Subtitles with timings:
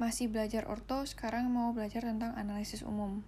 [0.00, 3.20] Masih belajar orto, sekarang mau belajar tentang analisis umum.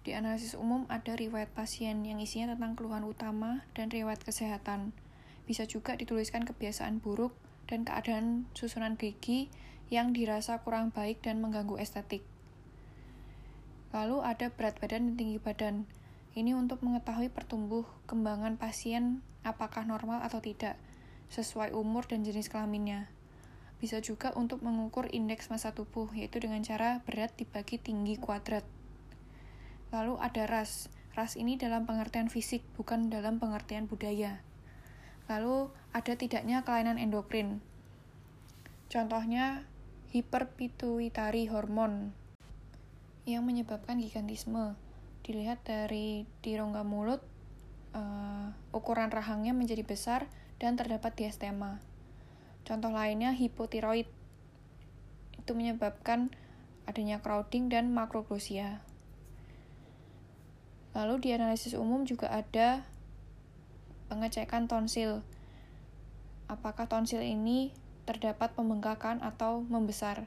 [0.00, 4.96] Di analisis umum ada riwayat pasien yang isinya tentang keluhan utama dan riwayat kesehatan.
[5.44, 7.36] Bisa juga dituliskan kebiasaan buruk
[7.68, 9.52] dan keadaan susunan gigi
[9.92, 12.24] yang dirasa kurang baik dan mengganggu estetik.
[13.92, 15.84] Lalu ada berat badan dan tinggi badan.
[16.32, 20.80] Ini untuk mengetahui pertumbuh kembangan pasien apakah normal atau tidak,
[21.28, 23.12] sesuai umur dan jenis kelaminnya.
[23.76, 28.64] Bisa juga untuk mengukur indeks massa tubuh, yaitu dengan cara berat dibagi tinggi kuadrat.
[29.92, 30.88] Lalu ada ras.
[31.12, 34.40] Ras ini dalam pengertian fisik, bukan dalam pengertian budaya.
[35.28, 37.60] Lalu ada tidaknya kelainan endokrin.
[38.92, 39.66] Contohnya
[40.14, 42.14] hiperpituitari hormon
[43.26, 44.78] yang menyebabkan gigantisme.
[45.26, 47.18] Dilihat dari di rongga mulut,
[47.92, 50.30] uh, ukuran rahangnya menjadi besar
[50.62, 51.82] dan terdapat diastema.
[52.66, 54.10] Contoh lainnya hipotiroid.
[55.38, 56.34] Itu menyebabkan
[56.90, 58.82] adanya crowding dan makroglosia.
[60.98, 62.82] Lalu di analisis umum juga ada
[64.10, 65.22] pengecekan tonsil.
[66.50, 67.70] Apakah tonsil ini
[68.02, 70.26] terdapat pembengkakan atau membesar?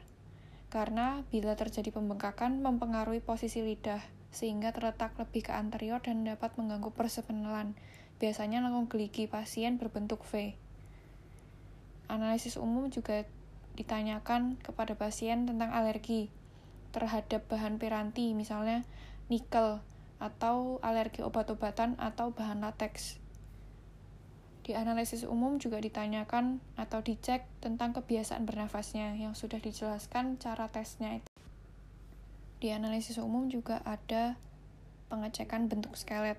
[0.71, 6.93] Karena bila terjadi pembengkakan mempengaruhi posisi lidah sehingga terletak lebih ke anterior dan dapat mengganggu
[6.93, 7.73] persepenelan.
[8.21, 10.53] Biasanya lengkung geligi pasien berbentuk V.
[12.09, 13.23] Analisis umum juga
[13.77, 16.33] ditanyakan kepada pasien tentang alergi
[16.89, 18.83] terhadap bahan piranti, misalnya
[19.29, 19.79] nikel,
[20.19, 23.21] atau alergi obat-obatan atau bahan latex.
[24.65, 31.17] Di analisis umum juga ditanyakan atau dicek tentang kebiasaan bernafasnya yang sudah dijelaskan cara tesnya
[31.17, 31.29] itu.
[32.59, 34.35] Di analisis umum juga ada
[35.09, 36.37] pengecekan bentuk skelet.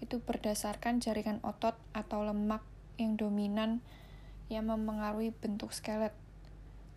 [0.00, 2.64] Itu berdasarkan jaringan otot atau lemak
[2.96, 3.84] yang dominan
[4.46, 6.14] yang mempengaruhi bentuk skelet.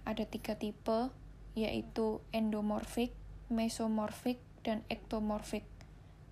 [0.06, 1.10] Ada tiga tipe,
[1.54, 3.14] yaitu endomorfik,
[3.50, 5.66] mesomorfik, dan ektomorfik.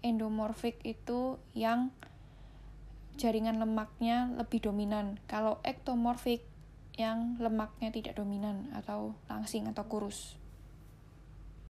[0.06, 1.90] Endomorfik itu yang
[3.18, 5.18] jaringan lemaknya lebih dominan.
[5.26, 6.46] Kalau ektomorfik
[6.98, 10.38] yang lemaknya tidak dominan atau langsing atau kurus.